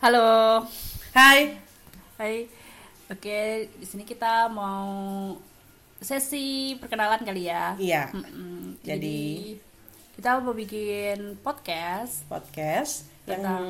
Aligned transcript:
Halo. 0.00 0.64
Hai. 1.12 1.60
Hai. 2.16 2.48
Oke, 3.10 3.40
di 3.74 3.84
sini 3.84 4.02
kita 4.02 4.48
mau 4.48 5.34
sesi 6.00 6.76
perkenalan 6.76 7.20
kali 7.20 7.42
ya. 7.44 7.74
Iya. 7.76 8.08
Mm-mm. 8.10 8.80
Jadi- 8.80 9.58
kita 10.16 10.36
mau 10.38 10.52
bikin 10.52 11.40
podcast 11.40 12.28
Podcast 12.28 13.08
yang 13.24 13.40
tentang 13.40 13.64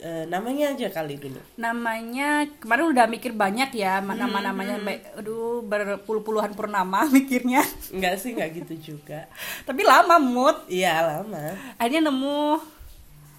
eh, 0.00 0.24
namanya 0.24 0.72
aja 0.72 0.88
kali 0.90 1.16
dulu. 1.16 1.36
namanya 1.54 2.48
kemarin 2.58 2.88
udah 2.88 3.04
mikir 3.06 3.30
banyak 3.30 3.68
ya 3.74 4.00
nama 4.00 4.40
namanya 4.40 4.80
aduh 5.14 5.60
berpuluh-puluhan 5.62 6.48
purnama 6.50 7.04
mikirnya 7.12 7.60
Enggak 7.92 8.16
sih, 8.16 8.32
enggak 8.32 8.56
gitu 8.56 8.96
juga. 8.96 9.28
tapi 9.62 9.84
lama 9.84 10.16
mood 10.16 10.56
Iya, 10.64 11.20
lama. 11.20 11.52
akhirnya 11.76 12.08
nemu 12.08 12.56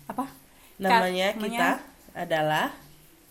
apa 0.06 0.30
Namanya 0.78 1.28
Ka- 1.32 1.40
kita 1.40 1.70
adalah 2.14 2.68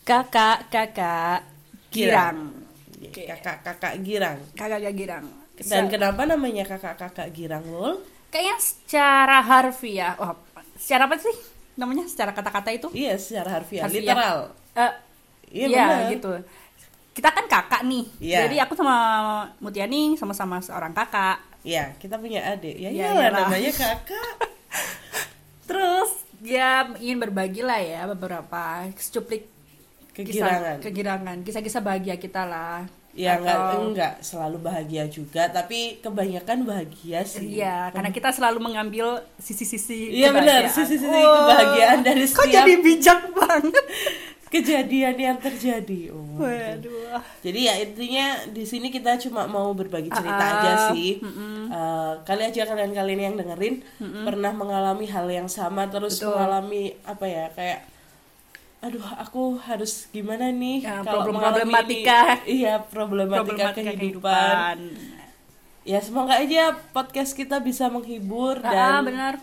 kakak 0.02 0.68
kakak 0.68 1.40
girang 1.88 2.52
Oke. 2.96 3.24
Kakak-kakak 3.24 4.00
Girang. 4.00 4.38
kakak 4.52 4.80
kakak 4.80 4.94
girang 4.94 5.24
Dan 5.54 5.86
kenapa 5.86 6.24
namanya 6.24 6.64
kakak-kakak 6.64 7.28
Girang, 7.30 7.62
Lul? 7.64 8.00
kayaknya 8.26 8.56
secara 8.58 9.38
harfiah 9.40 10.18
oh, 10.18 10.34
secara 10.74 11.04
apa 11.04 11.14
sih 11.16 11.30
namanya 11.74 12.02
secara 12.04 12.30
kata-kata 12.30 12.70
itu 12.70 12.88
Iya, 12.90 13.14
secara 13.14 13.50
harfiah, 13.52 13.84
Harfiah. 13.84 14.02
literal. 14.02 14.38
Eh, 14.74 14.92
Iya, 15.54 15.66
iya 15.68 15.84
benar. 15.86 16.10
gitu 16.10 16.32
kita 17.12 17.28
kan 17.30 17.44
kakak 17.46 17.82
nih 17.84 18.04
Iya. 18.18 18.38
jadi 18.44 18.56
aku 18.64 18.74
sama 18.74 18.96
Mutiani 19.58 20.16
sama-sama 20.16 20.58
seorang 20.58 20.90
kakak 20.90 21.38
Iya, 21.62 21.96
kita 21.96 22.18
punya 22.18 22.44
adik. 22.46 22.74
Ya 22.74 22.88
Iya, 22.88 23.08
iyalah 23.08 23.22
iyalah. 23.22 23.40
namanya 23.46 23.72
kakak. 23.72 24.36
terus 25.68 26.03
dia 26.44 26.68
ingin 26.98 27.16
berbagi 27.18 27.60
lah 27.60 27.80
ya 27.80 28.04
beberapa 28.06 28.60
secuplik 28.94 29.48
Kegirangan. 30.12 30.78
kisah, 30.78 30.84
kegirangan 30.84 31.36
kisah-kisah 31.40 31.80
bahagia 31.80 32.14
kita 32.14 32.44
lah 32.44 32.84
Ya 33.12 33.38
enggak 33.38 33.54
Atau- 33.56 33.82
enggak 33.86 34.12
selalu 34.20 34.58
bahagia 34.60 35.06
juga, 35.06 35.46
tapi 35.46 36.02
kebanyakan 36.02 36.66
bahagia 36.66 37.22
sih. 37.22 37.46
Iya, 37.54 37.94
karena 37.94 38.10
kita 38.10 38.34
selalu 38.34 38.58
mengambil 38.60 39.06
sisi-sisi 39.38 40.10
Iya, 40.12 40.34
benar, 40.34 40.66
kebahagiaan. 40.66 40.74
sisi-sisi 40.74 41.06
kebahagiaan 41.22 41.98
dari 42.02 42.22
Kok 42.24 42.34
setiap- 42.36 42.54
jadi 42.58 42.74
bijak 42.76 43.20
banget? 43.32 43.84
Kejadian 44.54 45.16
yang 45.16 45.36
terjadi. 45.36 46.08
Oh. 46.08 46.38
Waduh. 46.38 47.18
Jadi 47.40 47.60
ya 47.60 47.74
intinya 47.76 48.26
di 48.46 48.62
sini 48.62 48.88
kita 48.88 49.18
cuma 49.18 49.44
mau 49.44 49.70
berbagi 49.70 50.08
cerita 50.08 50.30
Ah, 50.40 50.54
aja 50.54 50.72
sih. 50.88 51.18
Eh, 51.18 52.12
kali 52.22 52.42
aja 52.44 52.62
kalian-kalian 52.64 53.20
yang 53.24 53.34
dengerin 53.34 53.82
pernah 54.22 54.52
mengalami 54.52 55.06
hal 55.06 55.26
yang 55.26 55.48
sama 55.48 55.86
terus 55.86 56.16
Betul. 56.16 56.32
mengalami 56.32 56.82
apa 57.02 57.24
ya 57.24 57.46
kayak 57.50 57.80
aduh 58.78 59.00
aku 59.16 59.56
harus 59.58 60.06
gimana 60.08 60.52
nih 60.52 60.84
Ya, 60.84 61.00
kalau 61.00 61.24
problem- 61.24 61.40
problematika. 61.40 62.20
ini. 62.44 62.60
iya 62.60 62.74
problematika, 62.78 63.72
Problematika 63.72 63.90
kehidupan. 63.90 64.76
Ya 65.82 65.98
semoga 65.98 66.36
aja 66.36 66.62
podcast 66.92 67.32
kita 67.32 67.58
bisa 67.58 67.88
menghibur 67.88 68.60
Ah, 68.60 69.00
dan 69.00 69.02
benar. 69.06 69.34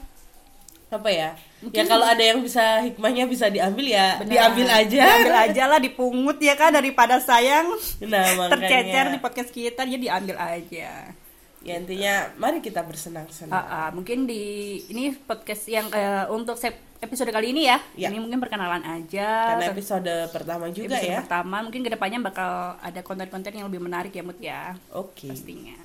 Apa 0.92 1.08
ya? 1.08 1.30
Ya 1.64 1.84
kalau 1.86 2.04
ada 2.04 2.20
yang 2.20 2.40
bisa 2.40 2.62
hikmahnya 2.82 3.24
bisa 3.26 3.48
diambil 3.48 3.86
ya 3.88 4.20
Benar. 4.20 4.28
diambil 4.28 4.68
aja. 4.68 5.00
Diambil 5.08 5.36
aja 5.40 5.64
lah 5.66 5.80
dipungut 5.80 6.38
ya 6.38 6.54
kan 6.54 6.70
daripada 6.70 7.16
sayang 7.18 7.72
Nah, 8.04 8.28
makanya. 8.36 8.50
tercecer 8.52 9.06
di 9.08 9.20
podcast 9.20 9.50
kita 9.50 9.82
dia 9.84 9.96
diambil 9.98 10.36
aja. 10.36 11.16
Ya 11.62 11.74
intinya 11.78 12.14
mari 12.36 12.58
kita 12.58 12.82
bersenang-senang. 12.82 13.54
Ah, 13.54 13.64
ah, 13.64 13.90
mungkin 13.90 14.26
di 14.26 14.42
ini 14.88 15.14
podcast 15.14 15.64
yang 15.66 15.88
eh, 15.92 16.26
untuk 16.28 16.58
episode 16.98 17.30
kali 17.30 17.54
ini 17.54 17.70
ya. 17.70 17.78
Ya. 17.96 18.10
Ini 18.10 18.18
mungkin 18.18 18.42
perkenalan 18.42 18.82
aja. 18.82 19.56
Karena 19.56 19.70
episode 19.70 20.10
pertama 20.30 20.68
juga 20.70 20.98
Episode 20.98 21.08
ya. 21.08 21.18
pertama 21.22 21.62
mungkin 21.62 21.82
ke 21.82 21.90
depannya 21.90 22.20
bakal 22.20 22.52
ada 22.78 23.00
konten-konten 23.00 23.54
yang 23.54 23.70
lebih 23.70 23.80
menarik 23.80 24.10
ya 24.10 24.24
Mut 24.26 24.38
ya 24.38 24.74
Oke. 24.92 25.30
pastinya. 25.30 25.78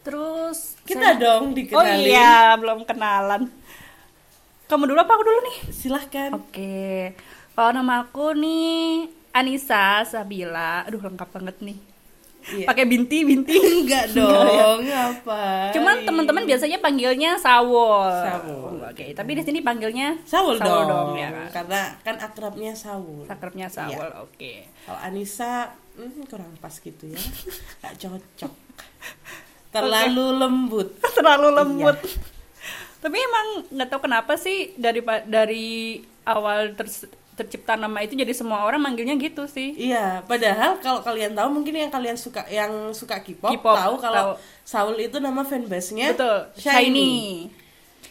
Terus 0.00 0.76
Kita 0.84 1.12
saya- 1.12 1.18
dong 1.18 1.50
Oh 1.50 1.54
dikenalin. 1.56 1.98
iya 1.98 2.54
belum 2.54 2.84
kenalan. 2.84 3.48
Kamu 4.66 4.82
dulu 4.90 4.98
apa 4.98 5.14
aku 5.14 5.22
dulu 5.22 5.40
nih? 5.46 5.56
Silahkan. 5.70 6.30
Oke, 6.34 7.14
kalau 7.54 7.70
nama 7.70 8.02
aku 8.02 8.34
nih 8.34 9.06
Anissa 9.30 10.02
Sabila. 10.02 10.82
Aduh 10.82 10.98
lengkap 10.98 11.30
banget 11.30 11.56
nih. 11.62 11.78
Iya. 12.46 12.66
Pakai 12.66 12.82
binti 12.86 13.22
binti. 13.22 13.54
Enggak 13.82 14.10
dong, 14.18 14.82
apa? 14.86 15.70
Cuman 15.70 16.02
teman-teman 16.02 16.42
biasanya 16.46 16.82
panggilnya 16.82 17.38
Sawol. 17.38 18.10
Sawol. 18.10 18.74
Oke, 18.90 19.14
tapi 19.14 19.38
di 19.38 19.42
sini 19.46 19.62
panggilnya 19.62 20.18
Saul, 20.26 20.58
dong. 20.58 21.14
ya. 21.14 21.30
kan? 21.30 21.62
Karena 21.62 21.80
kan 22.02 22.16
akrabnya 22.18 22.74
Saul. 22.74 23.22
Sakrabnya 23.26 23.70
Sawol. 23.70 24.02
Iya. 24.02 24.18
Oke. 24.22 24.52
Kalau 24.82 24.98
Anissa 24.98 25.78
hmm, 25.94 26.26
kurang 26.26 26.50
pas 26.58 26.74
gitu 26.74 27.06
ya. 27.06 27.18
Gak 27.86 27.94
cocok. 28.02 28.52
Terlalu 29.70 30.26
lembut. 30.42 30.88
Terlalu 31.14 31.48
lembut. 31.54 31.98
Iya. 32.02 32.34
Tapi 32.96 33.16
emang 33.16 33.46
nggak 33.68 33.88
tahu 33.88 34.00
kenapa 34.02 34.34
sih 34.34 34.74
dari 34.74 34.98
dari 35.26 35.66
awal 36.22 36.72
ter- 36.72 37.08
tercipta 37.36 37.76
nama 37.76 38.00
itu 38.00 38.12
jadi 38.12 38.32
semua 38.32 38.64
orang 38.64 38.80
manggilnya 38.80 39.12
gitu 39.14 39.44
sih. 39.44 39.76
Iya, 39.76 40.24
padahal 40.24 40.80
kalau 40.80 41.00
kalian 41.00 41.36
tahu 41.36 41.52
mungkin 41.52 41.76
yang 41.76 41.92
kalian 41.92 42.16
suka 42.16 42.48
yang 42.48 42.72
suka 42.90 43.20
K-pop, 43.20 43.52
K-pop, 43.52 43.76
tahu 43.76 43.94
kalau 44.00 44.24
tahu. 44.32 44.64
Saul 44.64 44.96
itu 44.98 45.20
nama 45.20 45.44
fanbase-nya 45.44 46.16
Betul, 46.16 46.48
Shiny. 46.56 46.72
shiny. 46.80 47.14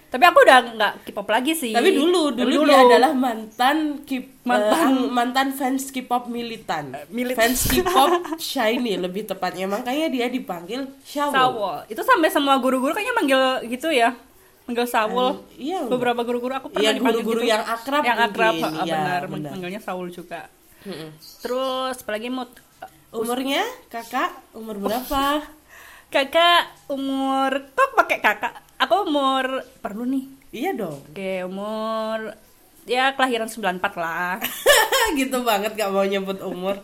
Tapi 0.06 0.24
aku 0.24 0.40
udah 0.40 0.60
nggak 0.72 0.94
K-pop 1.04 1.28
lagi 1.28 1.52
sih. 1.52 1.74
Tapi 1.74 1.92
dulu, 1.92 2.32
Tapi 2.32 2.48
dulu, 2.48 2.70
dia 2.70 2.80
adalah 2.80 3.12
mantan 3.12 4.06
K- 4.06 4.32
Mantan- 4.46 4.94
eh, 4.96 5.10
mantan 5.10 5.48
fans 5.52 5.90
K-pop 5.90 6.30
militan. 6.30 6.94
milit- 7.10 7.34
Fans 7.34 7.66
K-pop 7.74 8.38
shiny 8.38 8.96
lebih 8.96 9.26
tepatnya. 9.26 9.66
Makanya 9.66 10.08
dia 10.08 10.30
dipanggil 10.30 10.86
Shawo. 11.02 11.34
Sawol. 11.34 11.78
Itu 11.90 12.00
sampai 12.00 12.30
semua 12.30 12.62
guru-guru 12.62 12.94
kayaknya 12.94 13.16
manggil 13.18 13.42
gitu 13.68 13.90
ya. 13.90 14.14
Manggil 14.66 14.88
Sawol. 14.88 15.46
Iya. 15.56 15.86
Beberapa 15.86 16.22
guru-guru 16.22 16.54
aku 16.54 16.68
pernah 16.70 16.84
Iya, 16.84 16.98
dipanggil 16.98 17.22
guru-guru 17.22 17.40
gitu. 17.40 17.52
yang 17.52 17.64
akrab 17.64 18.04
Yang 18.04 18.20
akrab, 18.24 18.54
mungkin. 18.54 18.66
ah, 18.66 18.74
Iya, 18.82 18.94
benar. 18.96 19.22
benar. 19.30 19.52
Manggilnya 19.54 19.80
Saul 19.80 20.08
juga. 20.10 20.42
Mm-mm. 20.82 21.10
Terus 21.42 21.96
apalagi 21.98 22.30
mood 22.30 22.50
Umurnya 23.10 23.64
kakak 23.88 24.28
umur 24.52 24.76
berapa? 24.78 25.40
kakak 26.14 26.62
umur 26.88 27.52
kok 27.72 27.90
pakai 27.96 28.20
kakak? 28.20 28.54
Aku 28.78 29.06
umur 29.06 29.46
perlu 29.80 30.04
nih. 30.04 30.26
iya 30.52 30.72
dong. 30.72 31.00
Oke, 31.06 31.44
umur 31.44 32.36
ya 32.84 33.14
kelahiran 33.14 33.48
94 33.48 33.80
lah. 33.96 34.38
gitu 35.16 35.42
banget 35.42 35.74
gak 35.74 35.90
mau 35.90 36.04
nyebut 36.04 36.42
umur. 36.42 36.76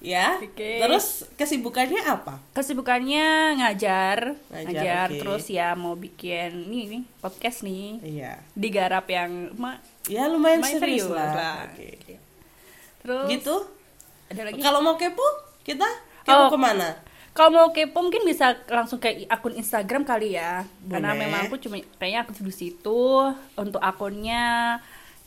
Ya. 0.00 0.38
Oke. 0.38 0.78
Terus 0.78 1.26
kesibukannya 1.34 2.00
apa? 2.00 2.38
Kesibukannya 2.52 3.26
ngajar, 3.56 4.38
Ngajar, 4.48 4.64
ngajar, 4.64 5.08
oke. 5.08 5.18
terus 5.18 5.44
ya 5.48 5.72
mau 5.72 5.92
bikin 5.92 6.66
nih, 6.66 6.84
nih 6.88 7.02
podcast 7.18 7.62
nih. 7.62 7.98
Iya. 8.00 8.32
Digarap 8.52 9.06
yang 9.06 9.52
ma- 9.54 9.82
Ya 10.06 10.24
lumayan 10.24 10.62
serius, 10.62 11.04
serius 11.04 11.08
lah. 11.08 11.32
lah. 11.32 11.58
Oke. 11.68 12.18
terus 12.98 13.26
Gitu. 13.28 13.56
ada 14.28 14.42
lagi. 14.44 14.58
Kalau 14.58 14.80
mau 14.80 14.94
kepo, 14.94 15.24
kita 15.62 15.86
kepo 16.22 16.44
Oh. 16.44 16.50
ke 16.50 16.58
mana? 16.58 16.98
Kalau 17.30 17.50
mau 17.50 17.68
kepo 17.70 17.98
mungkin 18.00 18.22
bisa 18.22 18.58
langsung 18.66 18.98
ke 18.98 19.24
akun 19.26 19.54
Instagram 19.54 20.02
kali 20.02 20.34
ya. 20.34 20.66
Karena 20.84 21.12
Boleh. 21.12 21.20
memang 21.22 21.40
aku 21.44 21.56
cuma 21.56 21.78
kayaknya 21.94 22.20
aktif 22.20 22.42
di 22.42 22.50
situ 22.50 23.02
untuk 23.54 23.78
akunnya 23.78 24.76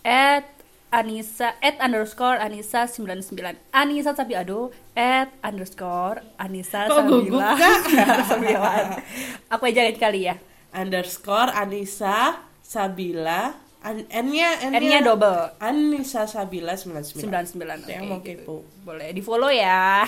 at 0.01 0.43
Anissa 0.91 1.55
at 1.63 1.79
underscore 1.79 2.35
Anissa 2.35 2.83
99 2.83 3.31
Anissa 3.71 4.11
Sabi 4.11 4.35
aduh 4.35 4.67
at 4.91 5.31
underscore 5.39 6.19
Anissa 6.35 6.83
Kok 6.85 7.07
gugup, 7.07 7.39
Sabila? 7.39 8.99
99. 9.47 9.55
Aku 9.55 9.63
aja 9.65 9.81
kali 9.95 10.27
ya 10.27 10.35
Underscore 10.71 11.51
Anissa 11.51 12.43
Sabila. 12.59 13.55
An- 13.81 14.05
N-nya 14.07 14.61
N-nya 14.67 14.99
double 15.01 15.55
Anissa 15.57 16.27
Sabila 16.27 16.75
99. 16.75 17.55
99 17.55 17.87
Yang 17.87 18.03
oke, 18.03 18.09
mau 18.11 18.19
gitu. 18.19 18.27
kepo. 18.43 18.55
Boleh 18.83 19.09
di 19.09 19.23
follow 19.23 19.49
ya 19.49 20.03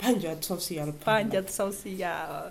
Panjat 0.00 0.40
sosial. 0.40 0.96
Panjat 0.96 1.46
sosial 1.48 2.50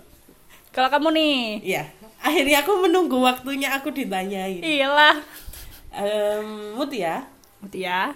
Kalau 0.70 0.86
kamu 0.86 1.08
nih 1.12 1.36
Iya. 1.66 1.82
Akhirnya 2.22 2.62
aku 2.62 2.78
menunggu 2.78 3.18
waktunya 3.18 3.74
aku 3.74 3.90
ditanyain. 3.90 4.62
Iyalah 4.62 5.18
Em, 5.92 6.74
Mutia, 6.76 7.24
Mutia 7.58 8.14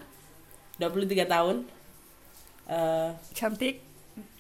23 0.77 0.97
tahun. 1.27 1.57
Eh 2.67 3.09
Cantik 3.33 3.77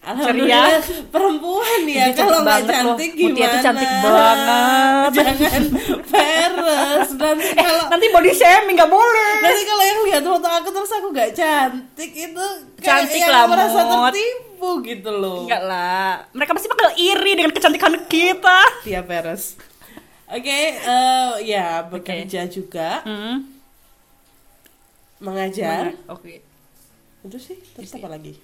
Alhamdulillah 0.00 0.80
perempuan 1.08 1.84
ya 1.84 2.08
kalau 2.12 2.40
cantik 2.40 2.40
nggak 2.40 2.44
banget 2.64 2.64
loh. 2.80 2.96
cantik 2.96 3.10
Mutia 3.12 3.28
gimana? 3.36 3.52
tuh 3.52 3.60
cantik 3.60 3.90
banget. 4.00 5.10
Jangan 5.10 5.64
peres 6.06 7.08
dan 7.12 7.36
kalau 7.36 7.84
nanti 7.86 8.06
body 8.08 8.32
shaming 8.32 8.76
nggak 8.76 8.88
boleh 8.88 9.32
nanti 9.40 9.62
kalau 9.62 9.84
yang 9.84 10.00
lihat 10.02 10.22
foto 10.22 10.48
aku 10.48 10.68
terus 10.70 10.90
aku 10.90 11.06
nggak 11.10 11.30
cantik 11.32 12.10
itu 12.14 12.44
kayak 12.76 12.80
Cantik 12.80 13.22
lah, 13.24 13.44
merasa 13.44 13.80
tertipu 13.84 14.70
gitu 14.80 15.10
loh. 15.12 15.44
enggak 15.44 15.62
lah 15.62 16.24
mereka 16.32 16.52
pasti 16.52 16.66
bakal 16.66 16.88
iri 16.94 17.32
dengan 17.34 17.52
kecantikan 17.52 17.92
kita 18.06 18.58
Tia 18.80 19.00
peres. 19.02 19.56
Oke, 20.30 20.60
eh, 20.78 21.30
ya 21.42 21.82
bekerja 21.82 22.46
juga. 22.46 23.02
hmm. 23.02 23.59
Mengajar 25.20 25.92
Oke. 26.06 26.40
itu 27.20 27.38
sih 27.38 27.56
terus 27.70 27.92
apa 27.92 28.08
lagi 28.08 28.34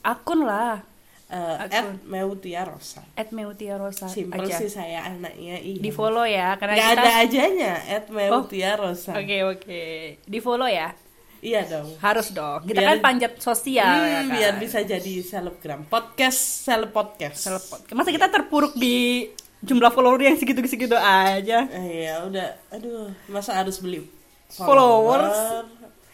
Akun 0.00 0.42
lah. 0.42 0.80
Eh, 1.28 1.36
Akun. 1.60 1.70
at 1.70 2.02
Meutia 2.02 2.64
Rosa 2.64 3.04
At 3.14 3.30
Meutia 3.30 3.76
Rosa 3.76 4.08
simple 4.08 4.42
aja. 4.42 4.56
sih 4.56 4.66
saya 4.66 5.06
anaknya 5.06 5.56
iya 5.56 5.78
Di 5.78 5.90
follow 5.90 6.24
ya 6.24 6.58
karena 6.58 6.74
nggak 6.74 6.88
kita 6.88 7.00
ada 7.00 7.12
ajanya 7.20 7.72
at 7.86 8.04
Meutia 8.08 8.74
Rosa 8.74 9.12
Oke 9.14 9.38
oke. 9.44 9.82
Di 10.18 10.38
follow 10.38 10.66
ya. 10.66 10.90
iya 11.38 11.62
dong 11.62 11.94
Harus 11.98 12.28
dong. 12.30 12.64
Kita 12.64 12.80
Biar- 12.80 12.98
kan 12.98 12.98
panjat 13.04 13.32
sosial 13.38 13.86
Hmm, 13.94 14.08
ya 14.08 14.18
kan. 14.18 14.32
biar 14.32 14.52
bisa 14.58 14.78
jadi 14.82 15.14
selebgram 15.20 15.86
podcast 15.86 16.66
seleb 16.66 16.90
podcast 16.90 17.38
Telepon. 17.40 17.78
Masa 17.94 18.10
kita 18.10 18.26
terpuruk 18.26 18.74
di 18.74 19.30
jumlah 19.60 19.88
follower 19.88 20.18
yang 20.18 20.34
segitu-segitu 20.34 20.96
aja. 20.96 21.68
Eh, 21.70 22.10
ya 22.10 22.24
udah 22.24 22.48
aduh 22.70 23.12
masa 23.26 23.54
harus 23.54 23.78
beli 23.78 24.02
Followers. 24.50 25.30
follower? 25.30 25.64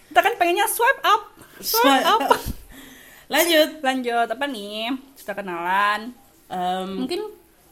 Kita 0.06 0.20
kan 0.22 0.34
pengennya 0.36 0.66
swipe 0.66 1.02
up. 1.02 1.22
Swipe, 1.56 1.80
Swipe 1.80 2.04
up. 2.06 2.20
lanjut 3.32 3.70
Lanjut 3.80 4.28
apa 4.28 4.44
nih? 4.46 4.92
Sudah 5.14 5.34
kenalan. 5.34 6.12
Em, 6.46 6.88
Mungkin 6.96 7.20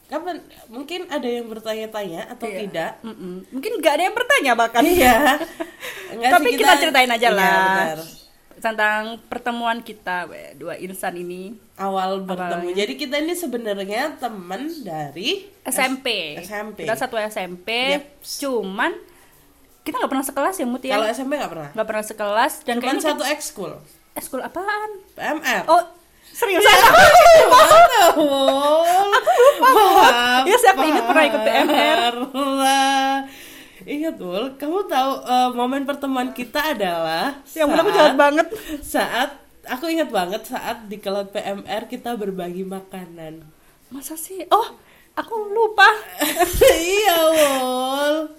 kapan 0.05 0.37
mungkin 0.67 1.09
ada 1.09 1.25
yang 1.25 1.47
bertanya-tanya 1.47 2.29
atau 2.29 2.45
Iya. 2.45 2.59
tidak 2.61 2.91
Mm-mm. 3.01 3.35
Mungkin 3.51 3.73
nggak 3.79 3.93
ada 3.93 4.05
yang 4.05 4.15
bertanya 4.15 4.53
bahkan. 4.55 4.83
iya 4.83 5.17
Tapi 6.35 6.49
sih, 6.49 6.59
kita 6.59 6.73
ceritain 6.77 7.09
aja 7.09 7.23
Iya, 7.25 7.31
lah. 7.31 7.53
benar. 7.55 7.99
Tentang 8.55 9.01
pertemuan 9.27 9.79
kita 9.79 10.25
weh, 10.25 10.55
dua 10.55 10.77
insan 10.77 11.15
ini 11.15 11.53
awal 11.75 12.23
bertemu 12.23 12.65
Awalnya. 12.65 12.75
jadi 12.75 12.93
kita 12.95 13.17
ini 13.19 13.35
sebenarnya 13.35 14.03
teman 14.17 14.73
dari 14.81 15.45
SMP. 15.63 16.39
SMP. 16.39 16.83
Kita 16.83 16.97
satu 16.97 17.17
SMP. 17.17 17.69
Yeps. 17.95 18.41
Cuman 18.41 18.93
kita 19.85 19.95
nggak 19.95 20.11
pernah 20.11 20.25
sekelas 20.25 20.55
ya 20.57 20.67
Mutia. 20.67 20.93
kalau 20.93 21.07
SMP 21.07 21.33
nggak 21.37 21.53
pernah 21.53 21.69
nggak 21.71 21.87
pernah 21.87 22.05
sekelas 22.05 22.53
dan 22.63 22.75
cuman 22.75 22.85
kayaknya 22.91 23.05
satu 23.07 23.25
ekskul 23.27 23.73
kita- 23.77 24.17
ekskul 24.17 24.41
apaan? 24.41 24.91
PMR 25.13 25.63
Oh 25.67 25.83
serius 26.27 26.63
Maaf, 29.57 30.45
Ya, 30.45 30.57
siapa 30.57 30.83
ingat 30.83 31.05
pernah 31.05 31.25
ikut 31.25 31.43
PMR? 31.43 32.15
Ingat 33.85 34.17
Ul, 34.17 34.45
kamu 34.57 34.79
tahu 34.87 35.13
eh, 35.23 35.49
momen 35.53 35.85
pertemuan 35.85 36.33
kita 36.33 36.73
adalah 36.73 37.37
yang 37.53 37.69
benar 37.69 37.81
aku 37.81 37.91
saat- 37.91 37.99
jahat 38.01 38.17
banget. 38.17 38.47
Saat 38.81 39.31
aku 39.67 39.85
ingat 39.87 40.09
banget 40.09 40.43
saat 40.43 40.89
di 40.89 40.97
kelas 40.97 41.29
PMR 41.31 41.83
kita 41.87 42.17
berbagi 42.17 42.65
makanan. 42.65 43.45
Masa 43.89 44.17
sih? 44.17 44.41
Oh 44.49 44.69
aku 45.15 45.35
lupa. 45.47 45.85
iya 46.73 47.17
Ul. 47.29 48.34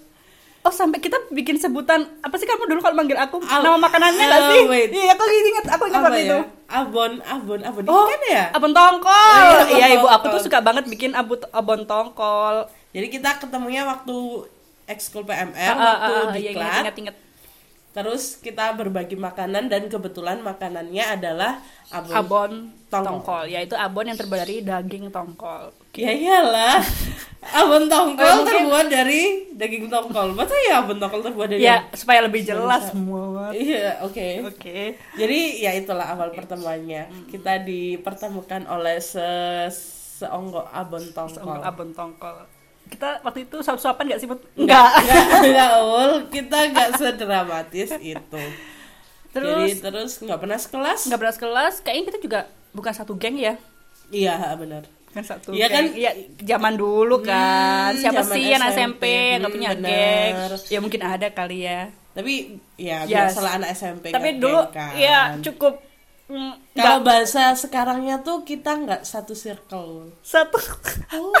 Oh 0.66 0.74
sampai 0.74 0.98
kita 0.98 1.14
bikin 1.30 1.62
sebutan 1.62 2.10
apa 2.18 2.34
sih 2.34 2.42
kamu 2.42 2.66
dulu 2.66 2.82
kalau 2.82 2.98
manggil 2.98 3.14
aku 3.14 3.38
Al- 3.46 3.62
nama 3.62 3.78
makanannya 3.78 4.18
nggak 4.18 4.42
sih? 4.50 4.60
wait. 4.66 4.90
Iya 4.90 5.14
aku 5.14 5.22
ingat 5.22 5.64
aku 5.70 5.82
ingat 5.86 6.02
waktu 6.02 6.18
ya? 6.18 6.26
itu. 6.26 6.38
Abon, 6.66 7.12
abon, 7.22 7.60
abon. 7.62 7.82
Oh, 7.86 8.10
Ikan 8.10 8.22
ya? 8.26 8.44
abon 8.50 8.74
tongkol. 8.74 9.14
Oh, 9.14 9.38
iya, 9.46 9.62
abon 9.62 9.78
iya, 9.78 9.86
ibu 9.94 10.06
aku 10.10 10.26
tuh 10.34 10.42
suka 10.42 10.58
banget 10.58 10.90
bikin 10.90 11.14
abu 11.14 11.38
abon 11.54 11.86
tongkol. 11.86 12.66
Jadi 12.90 13.06
kita 13.06 13.38
ketemunya 13.38 13.86
waktu 13.86 14.16
ekskul 14.90 15.22
PMR 15.22 15.54
Ah, 15.70 15.78
ah, 15.78 15.78
waktu 15.78 16.10
ah, 16.10 16.26
di 16.34 16.40
iya, 16.42 16.50
kelas. 16.50 16.66
ingat, 16.66 16.74
ingat, 16.82 16.94
ingat. 16.98 17.16
Terus 17.96 18.36
kita 18.44 18.76
berbagi 18.76 19.16
makanan 19.16 19.72
dan 19.72 19.88
kebetulan 19.88 20.44
makanannya 20.44 21.16
adalah 21.16 21.64
abon. 21.88 22.12
Abon 22.12 22.52
Tongkol. 22.92 23.24
tongkol. 23.24 23.44
yaitu 23.48 23.72
abon 23.72 24.04
yang 24.04 24.20
terbuat 24.20 24.44
dari 24.44 24.60
daging 24.60 25.08
tongkol. 25.08 25.72
Ya 25.96 26.12
iyalah. 26.12 26.76
abon 27.56 27.88
tongkol 27.88 28.44
mungkin- 28.44 28.52
terbuat 28.52 28.86
dari 28.92 29.48
daging 29.56 29.88
tongkol. 29.88 30.36
Masa 30.36 30.52
ya 30.68 30.84
abon 30.84 31.00
tongkol 31.00 31.24
terbuat 31.24 31.48
dari 31.48 31.64
Ya 31.64 31.88
supaya 31.96 32.20
lebih 32.20 32.44
jelas 32.44 32.92
semua. 32.92 33.48
Iya, 33.56 34.04
oke. 34.04 34.44
Oke. 34.52 35.00
Jadi 35.16 35.64
ya 35.64 35.72
itulah 35.72 36.12
awal 36.12 36.36
pertemuannya. 36.36 37.08
Kita 37.32 37.64
dipertemukan 37.64 38.68
oleh 38.68 39.00
se 39.00 39.24
seonggok 40.20 40.68
abon 40.68 41.04
tongkol. 41.16 41.56
Sama 41.56 41.64
abon 41.64 41.96
tongkol. 41.96 42.55
Kita 42.86 43.20
waktu 43.20 43.44
itu 43.44 43.56
suap-suapan 43.58 44.04
gak 44.08 44.20
sih? 44.20 44.26
Mut? 44.26 44.40
Enggak, 44.54 44.90
enggak, 44.96 45.24
enggak, 45.42 45.70
Ul. 45.92 46.12
Kita 46.28 46.56
enggak 46.64 46.88
sedramatis 46.94 47.90
itu. 47.98 48.42
Terus 49.30 49.68
Jadi 49.68 49.82
terus 49.82 50.10
nggak 50.18 50.38
pernah 50.38 50.56
sekelas? 50.56 51.00
nggak 51.06 51.20
beras 51.20 51.36
kelas. 51.36 51.74
Kayaknya 51.80 52.04
kita 52.06 52.18
juga 52.20 52.40
bukan 52.72 52.92
satu 52.92 53.12
geng 53.14 53.36
ya. 53.36 53.54
Iya, 54.08 54.56
benar. 54.56 54.86
Kan 55.10 55.24
satu. 55.24 55.52
Iya 55.52 55.68
kan? 55.68 55.84
Iya 55.92 56.10
zaman 56.40 56.74
dulu 56.74 57.20
kan. 57.20 57.92
Hmm, 57.92 58.00
Siapa 58.00 58.22
sih 58.22 58.44
yang 58.46 58.64
SMP? 58.64 59.02
Yang 59.04 59.38
nggak 59.42 59.52
punya 59.52 59.70
Hmm, 59.70 59.82
geng? 59.82 60.34
Ya 60.66 60.78
mungkin 60.78 61.00
ada 61.02 61.28
kali 61.28 61.58
ya. 61.62 61.88
Tapi 62.12 62.32
ya 62.74 63.04
Yes. 63.04 63.36
biasalah 63.36 63.60
anak 63.60 63.70
SMP 63.76 64.04
Tapi 64.08 64.28
nggak 64.30 64.40
dulu 64.40 64.60
kan. 64.72 64.92
ya 64.96 65.36
cukup 65.36 65.84
mm, 66.28 66.52
Kalau 66.72 66.96
nggak 66.96 67.00
bahasa 67.04 67.42
sekarangnya 67.52 68.16
tuh 68.20 68.40
kita 68.40 68.72
nggak 68.72 69.04
satu 69.04 69.36
circle. 69.36 70.16
satu 70.24 70.56
Oh, 71.12 71.36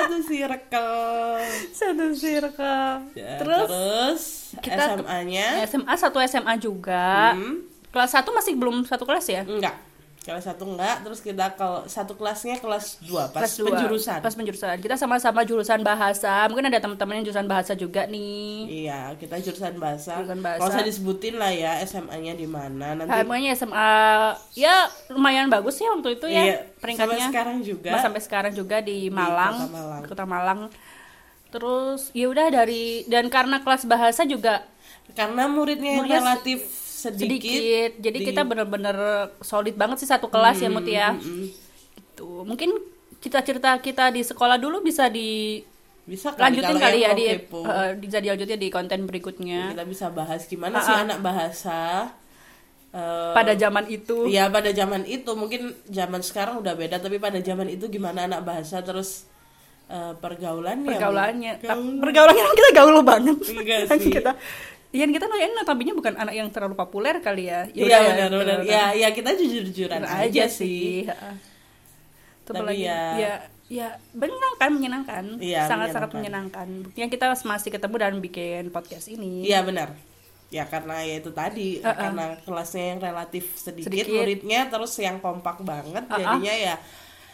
satu 0.00 0.16
circle. 0.22 1.38
satu 1.70 2.06
circle. 2.12 2.92
Ya, 3.12 3.36
Terus 3.36 3.68
terus 3.68 4.22
kita- 4.58 4.96
SMA-nya 4.96 5.46
SMA 5.64 5.94
satu 5.94 6.18
SMA 6.20 6.54
juga. 6.56 7.34
hmm, 7.34 7.68
Kelas 7.90 8.10
satu 8.12 8.30
masih 8.30 8.54
belum 8.54 8.82
satu 8.84 9.02
kelas 9.02 9.26
ya? 9.26 9.42
enggak. 9.42 9.74
Kelas 10.20 10.44
satu 10.44 10.68
enggak, 10.68 11.00
terus 11.00 11.24
kita 11.24 11.56
kalau 11.56 11.88
satu 11.88 12.12
kelasnya 12.12 12.60
kelas 12.60 13.00
2 13.08 13.32
pas 13.32 13.40
kelas 13.40 13.56
dua. 13.56 13.66
penjurusan. 13.72 14.20
Pas 14.20 14.34
penjurusan. 14.36 14.76
Kita 14.76 15.00
sama-sama 15.00 15.48
jurusan 15.48 15.80
bahasa. 15.80 16.44
Mungkin 16.52 16.68
ada 16.68 16.76
teman-teman 16.76 17.20
yang 17.20 17.32
jurusan 17.32 17.48
bahasa 17.48 17.72
juga 17.72 18.04
nih. 18.04 18.68
Iya, 18.84 19.16
kita 19.16 19.40
jurusan 19.40 19.80
bahasa. 19.80 20.20
Jurusan 20.20 20.44
bahasa. 20.44 20.60
Kalau 20.60 20.76
usah 20.76 20.84
disebutin 20.84 21.40
lah 21.40 21.48
ya 21.48 21.80
SMA-nya 21.88 22.36
di 22.36 22.44
mana 22.44 23.00
nanti. 23.00 23.08
Harganya 23.08 23.56
SMA 23.56 23.92
ya 24.60 24.92
lumayan 25.08 25.48
bagus 25.48 25.80
ya 25.80 25.88
waktu 25.88 26.20
itu 26.20 26.26
ya 26.28 26.42
Iya, 26.44 26.56
peringkatnya. 26.76 27.16
Sampai 27.16 27.32
sekarang 27.32 27.56
juga. 27.64 27.90
Mas, 27.96 28.02
sampai 28.04 28.20
sekarang 28.20 28.52
juga 28.52 28.76
di 28.84 29.08
Malang, 29.08 29.56
Kota 29.56 29.72
Malang. 29.72 30.02
Kota 30.04 30.24
Malang. 30.28 30.60
Terus 31.48 32.12
ya 32.12 32.28
udah 32.28 32.46
dari 32.52 33.08
dan 33.08 33.32
karena 33.32 33.64
kelas 33.64 33.88
bahasa 33.88 34.22
juga 34.28 34.68
Karena 35.16 35.50
muridnya 35.50 35.98
yang 35.98 36.06
Muridnya 36.06 36.22
relatif 36.22 36.60
sedikit. 37.02 37.48
sedikit, 37.48 37.90
jadi 37.98 38.14
di- 38.14 38.26
kita 38.26 38.42
bener-bener 38.42 38.96
solid 39.40 39.72
banget 39.72 39.96
sih 39.98 40.06
satu 40.06 40.26
kelas 40.26 40.58
ya 40.58 40.68
Mut 40.68 40.84
ya. 40.84 41.10
Mm, 41.10 41.20
mm. 41.20 41.46
Gitu. 41.94 42.28
Mungkin 42.44 42.70
cerita-cerita 43.16 43.76
kita 43.78 44.08
di 44.08 44.20
sekolah 44.20 44.56
dulu 44.56 44.80
bisa 44.80 45.08
Bisa 46.02 46.28
kali 46.30 46.56
dilanjutin 46.56 46.74
kalau 46.74 46.82
kali 46.82 46.98
ya 46.98 47.10
di 47.12 47.24
mau 47.24 47.36
kepo. 47.38 47.58
eh, 47.62 47.90
bisa 47.94 48.18
dilanjutin 48.18 48.58
di 48.58 48.68
konten 48.68 49.00
berikutnya. 49.04 49.60
kita 49.70 49.84
bisa 49.84 50.06
bahas 50.10 50.44
gimana 50.44 50.74
Ah, 50.74 50.82
sih 50.82 50.92
ah. 50.92 51.02
anak 51.02 51.18
bahasa 51.20 51.80
eh, 52.90 53.32
Pada 53.32 53.52
zaman 53.54 53.84
itu. 53.86 54.26
Iya 54.26 54.48
pada 54.48 54.70
zaman 54.70 55.06
itu 55.06 55.30
mungkin 55.32 55.60
zaman 55.86 56.20
sekarang 56.20 56.58
udah 56.58 56.74
beda 56.74 56.98
tapi 56.98 57.16
pada 57.16 57.38
zaman 57.38 57.68
itu 57.68 57.86
gimana 57.86 58.26
anak 58.26 58.42
bahasa 58.42 58.80
terus 58.80 59.28
eh, 59.86 60.12
pergaulannya 60.14 60.88
pergaulannya 60.88 61.52
Gaul. 61.58 62.00
pergaulannya 62.00 62.42
kan 62.42 62.54
kita 62.56 62.70
gaul 62.72 62.96
banget 63.02 63.36
Enggak 63.44 63.78
Kan 63.86 63.98
sih. 63.98 64.10
kita 64.12 64.32
Iya 64.90 65.06
kita 65.06 65.26
noyan 65.26 65.54
notabene 65.54 65.94
bukan 65.94 66.14
anak 66.14 66.34
yang 66.34 66.50
terlalu 66.50 66.74
populer 66.74 67.22
kali 67.22 67.46
ya. 67.46 67.62
Ya 67.70 67.86
Iya 67.86 67.98
benar 68.02 68.28
benar. 68.34 68.58
Ya 68.62 68.84
ya 68.92 69.08
kita 69.10 69.32
jujur-jujuran 69.32 70.02
Bener 70.02 70.26
aja, 70.26 70.44
sih. 70.46 71.06
Heeh. 71.06 71.34
Itu 72.40 72.50
Tapi 72.50 72.58
apalagi, 72.58 72.82
ya- 72.82 73.14
ya 73.16 73.34
ya 73.70 73.86
menyenangkan 74.10 74.70
menyenangkan 74.72 75.24
Iya, 75.38 75.62
sangat 75.64 75.94
sangat 75.94 76.10
menyenangkan. 76.10 76.66
buktinya 76.82 77.06
kita 77.06 77.30
masih 77.38 77.70
ketemu 77.70 77.94
dan 77.96 78.14
bikin 78.18 78.62
podcast 78.68 79.06
ini 79.06 79.46
Iya 79.46 79.62
benar. 79.62 79.94
Ya 80.50 80.66
karena 80.66 80.98
ya 81.00 81.22
itu 81.22 81.30
tadi 81.30 81.78
Uh-uh. 81.78 81.94
karena 81.94 82.34
kelasnya 82.42 82.84
yang 82.90 83.00
relatif 83.00 83.54
sedikit, 83.54 83.86
Sedikit. 83.94 84.10
muridnya 84.10 84.66
terus 84.66 84.90
yang 84.98 85.22
kompak 85.22 85.62
banget 85.62 86.02
Uh-uh. 86.02 86.18
jadinya 86.18 86.50
ya 86.52 86.74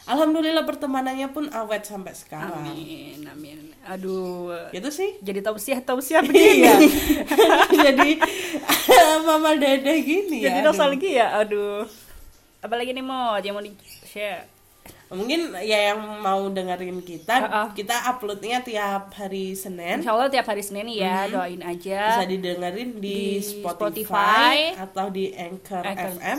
alhamdulillah 0.07 0.63
pertemanannya 0.63 1.29
pun 1.29 1.51
awet 1.51 1.83
sampai 1.83 2.13
sekarang. 2.13 2.63
amin 2.65 3.27
amin 3.27 3.59
aduh 3.85 4.55
Gitu 4.71 4.89
sih. 4.89 5.11
jadi 5.21 5.41
tausiah 5.41 5.79
tausiah 5.81 6.23
Iya. 6.23 6.29
begini 6.75 6.89
Jadi 7.87 8.11
mama 9.29 9.55
dede 9.55 9.95
gini 10.01 10.39
jadi 10.41 10.61
ya. 10.61 10.65
nostalgia 10.65 11.27
aduh 11.37 11.87
apalagi 12.59 12.91
nih 12.91 13.03
mau 13.03 13.35
yang 13.37 13.53
mau 13.53 13.63
di 13.63 13.75
share 14.03 14.47
Mungkin 15.07 15.55
ya 15.63 15.95
yang 15.95 16.03
mau 16.19 16.51
dengerin 16.51 16.99
kita, 16.99 17.31
Uh-uh. 17.39 17.67
kita 17.71 17.95
uploadnya 18.11 18.59
tiap 18.59 19.15
hari 19.15 19.55
Senin. 19.55 20.03
Insya 20.03 20.11
Allah 20.11 20.27
tiap 20.27 20.43
hari 20.45 20.67
Senin 20.67 20.91
ya 20.91 21.31
doain 21.31 21.63
aja 21.63 22.19
Bisa 22.19 22.27
didengerin 22.27 22.99
di, 22.99 23.39
Di 23.39 23.63
Spotify, 23.63 24.03
Spotify. 24.03 24.57
atau 24.75 25.07
di 25.07 25.31
Anchor, 25.31 25.83
Anchor. 25.85 26.11
FM. 26.13 26.39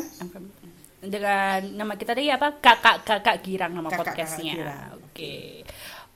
Dengan 1.00 1.62
nama 1.75 1.94
kita 1.94 2.18
tadi 2.18 2.30
apa? 2.30 2.58
Kakak 2.58 3.06
kakak 3.06 3.38
girang 3.42 3.74
nama 3.74 3.88
Kakak 3.88 4.18
podcastnya. 4.18 4.92
Oke. 4.98 5.62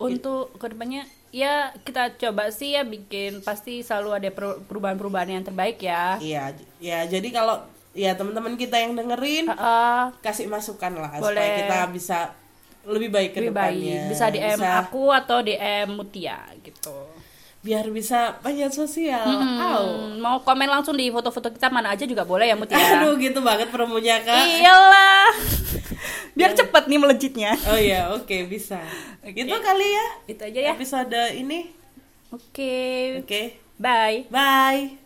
Untuk 0.02 0.58
ke 0.58 0.74
depannya 0.74 1.06
ya 1.30 1.70
kita 1.86 2.18
coba 2.18 2.50
sih 2.50 2.74
ya 2.74 2.82
bikin 2.82 3.46
pasti 3.46 3.86
selalu 3.86 4.10
ada 4.18 4.30
per- 4.34 4.60
perubahan-perubahan 4.66 5.30
yang 5.38 5.46
terbaik 5.46 5.78
ya. 5.80 6.18
Iya, 6.18 6.58
ya 6.82 7.06
jadi 7.06 7.28
kalau 7.30 7.62
ya 7.92 8.16
teman-teman 8.16 8.56
kita 8.56 8.80
yang 8.80 8.96
dengerin 8.96 9.52
Heeh, 9.52 10.02
kasih 10.24 10.48
masukan 10.48 10.96
lah 10.96 11.12
supaya 11.20 11.28
Boleh. 11.28 11.52
kita 11.62 11.78
bisa 11.92 12.18
lebih 12.82 13.14
baik 13.14 13.32
ke 13.36 13.40
lebih 13.46 13.54
depannya. 13.54 13.78
baik 13.78 14.10
bisa 14.10 14.26
DM 14.34 14.62
aku 14.64 15.04
atau 15.14 15.38
DM 15.46 15.88
Mutia 15.94 16.40
gitu 16.66 16.98
biar 17.62 17.86
bisa 17.94 18.42
panjat 18.42 18.74
sosial. 18.74 19.22
Au. 19.22 19.86
Hmm, 20.10 20.18
mau 20.18 20.42
komen 20.42 20.66
langsung 20.66 20.98
di 20.98 21.14
foto-foto 21.14 21.54
kita 21.54 21.70
mana 21.70 21.94
aja 21.94 22.10
juga 22.10 22.26
boleh 22.26 22.50
ya 22.50 22.58
Mut 22.58 22.70
ya. 22.70 22.78
Aduh 22.98 23.14
gitu 23.22 23.38
banget 23.42 23.70
promonya 23.70 24.18
kak. 24.22 24.46
Iyalah. 24.50 25.30
Biar 26.38 26.58
cepet 26.58 26.84
nih 26.90 26.98
melejitnya. 26.98 27.52
Oh 27.70 27.78
iya 27.78 28.10
oke 28.10 28.50
bisa. 28.50 28.82
Oke. 29.22 29.46
Itu 29.46 29.56
kali 29.62 29.88
ya 29.88 30.08
Itu 30.26 30.42
aja 30.42 30.60
ya. 30.60 30.72
episode 30.74 31.22
ini. 31.38 31.70
Oke. 32.34 33.22
Oke 33.22 33.62
Bye. 33.78 34.26
bye. 34.30 35.01